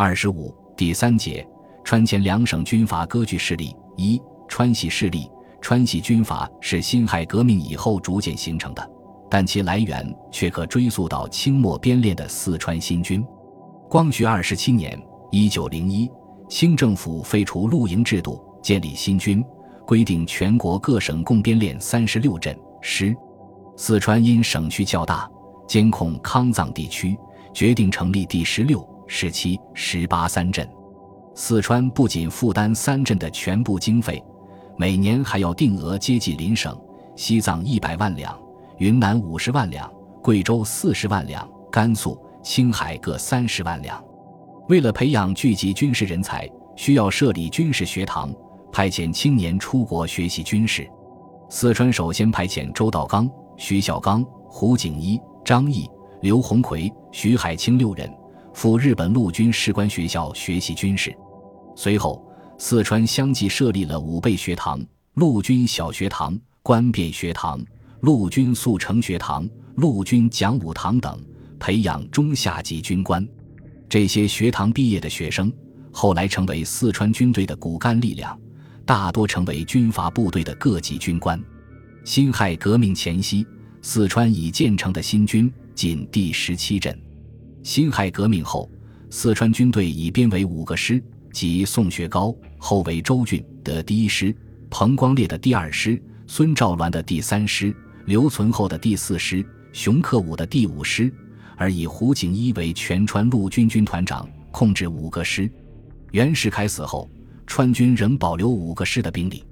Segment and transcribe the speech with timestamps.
[0.00, 1.44] 二十五第三节，
[1.82, 5.28] 川黔两省军阀割据势力一川系势力。
[5.60, 8.90] 川系军阀是辛亥革命以后逐渐形成的，
[9.28, 13.26] 但其来源却可追溯到清末编练的四川新军。
[13.90, 14.96] 光绪二十七年
[15.32, 16.08] （一九零一），
[16.48, 19.44] 清政府废除露营制度，建立新军，
[19.84, 23.12] 规定全国各省共编练三十六镇师。
[23.76, 25.28] 四川因省区较大，
[25.66, 27.18] 监控康藏地区，
[27.52, 28.88] 决定成立第十六。
[29.10, 30.68] 十七、十八三镇，
[31.34, 34.22] 四川不仅负担三镇的全部经费，
[34.76, 36.78] 每年还要定额接济邻省：
[37.16, 38.38] 西藏一百万两，
[38.76, 39.90] 云南五十万两，
[40.22, 44.00] 贵州四十万两，甘肃、青海各三十万两。
[44.68, 46.46] 为了培养聚集军事人才，
[46.76, 48.30] 需要设立军事学堂，
[48.70, 50.86] 派遣青年出国学习军事。
[51.48, 55.90] 四川首先派遣周道刚、徐小刚、胡景一、张毅、
[56.20, 58.17] 刘鸿奎、徐海清六人。
[58.58, 61.16] 赴日本陆军士官学校学习军事，
[61.76, 62.20] 随后
[62.58, 67.64] 四川相继设立了武备学堂、陆军小学堂、官变学堂、
[68.00, 71.24] 陆军速成学堂、陆军讲武堂等，
[71.60, 73.24] 培养中下级军官。
[73.88, 75.52] 这些学堂毕业的学生，
[75.92, 78.36] 后来成为四川军队的骨干力量，
[78.84, 81.40] 大多成为军阀部队的各级军官。
[82.04, 83.46] 辛亥革命前夕，
[83.82, 87.00] 四川已建成的新军仅第十七镇。
[87.68, 88.66] 辛亥革命后，
[89.10, 94.34] 四川军队已编为五个师，即宋学高后为周俊的第一师，
[94.70, 101.12] 彭光烈的第二师，孙兆銮的第三师，刘存厚的第四师，熊克武的第五师，
[101.58, 105.46] 而以胡景一为全川陆军军团长，控制五个师。
[106.12, 107.06] 袁世凯死后，
[107.46, 109.44] 川军仍保留五个师的兵力，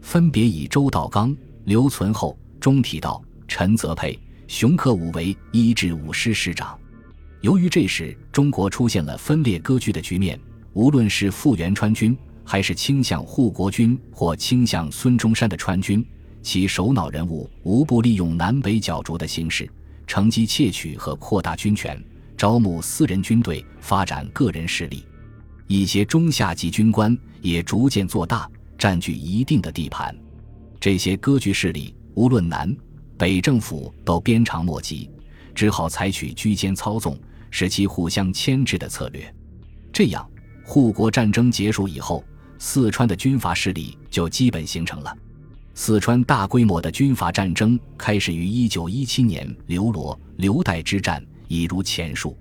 [0.00, 1.32] 分别以周道刚、
[1.62, 6.76] 刘存厚、钟体道、陈泽佩、熊克武为一至五师师长。
[7.42, 10.38] 由于这时中国出现了分裂割据的局面，
[10.74, 16.06] 无论是复原川军，还是倾向护国军或倾向孙中山的川军，
[16.40, 19.68] 其首脑人物无不利用南北角逐的形势，
[20.06, 22.00] 乘机窃取和扩大军权，
[22.36, 25.04] 招募私人军队，发展个人势力。
[25.66, 28.48] 一些中下级军官也逐渐做大，
[28.78, 30.16] 占据一定的地盘。
[30.78, 32.72] 这些割据势力，无论南
[33.18, 35.10] 北政府都鞭长莫及，
[35.56, 37.18] 只好采取居间操纵。
[37.52, 39.32] 使其互相牵制的策略，
[39.92, 40.28] 这样
[40.64, 42.24] 护国战争结束以后，
[42.58, 45.16] 四川的军阀势力就基本形成了。
[45.74, 52.36] 四川大规模的军阀战争开始于一九一七年刘罗刘代之战，已如前述。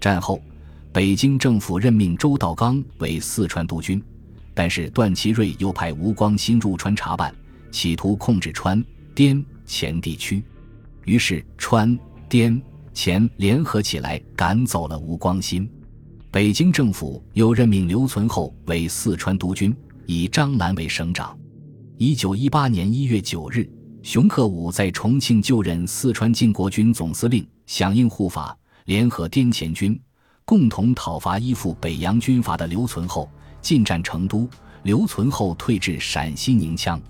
[0.00, 0.40] 战后，
[0.92, 4.00] 北京政府任命周道刚为四川督军，
[4.54, 7.34] 但是段祺瑞又派吴光新入川查办，
[7.72, 8.82] 企图控制川
[9.16, 10.44] 滇黔地区，
[11.04, 11.98] 于是川
[12.28, 12.62] 滇。
[12.94, 15.68] 前联合起来赶走了吴光新，
[16.30, 21.36] 北京政府又任命刘存厚为四川督军，以张澜为省长。
[21.98, 23.68] 一九一八年一月九日，
[24.02, 30.00] 熊克武在重庆就任四川靖国军总司令，响应护法，联合滇黔军，
[30.44, 33.28] 共同讨伐依附北洋军阀的刘存厚，
[33.60, 34.48] 进占成都。
[34.84, 37.00] 刘存厚退至陕西宁羌。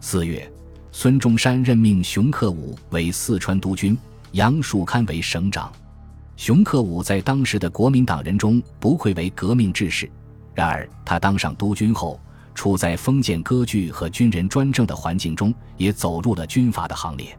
[0.00, 0.50] 四月，
[0.90, 3.96] 孙中山任命熊克武为四川督军。
[4.32, 5.70] 杨树堪为省长，
[6.36, 10.10] 熊克武在当时的国民党人中不愧为革命志士。
[10.54, 12.18] 然而，他当上督军后，
[12.54, 17.38] 处在封建割据和军人专政的环境中，也走入了军阀的行列。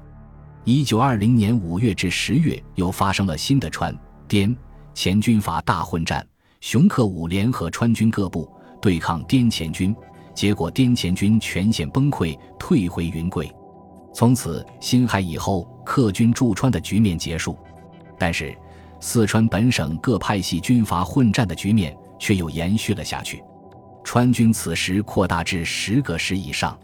[0.66, 3.96] 一九二零年五月至十月，又发生了新的川
[4.28, 4.56] 滇
[4.94, 6.26] 黔军阀大混战。
[6.62, 8.48] 熊克武联合川军各部
[8.80, 9.96] 对抗滇黔军，
[10.36, 13.52] 结果滇黔军全线崩溃，退回云贵。
[14.14, 17.58] 从此，辛亥以后，客军驻川的局面结束。
[18.18, 18.56] 但是，
[19.00, 23.44] 四川本省各派系军阀混战的局面却又延续了下去。
[24.04, 26.78] 川军此时扩大至十个师以上。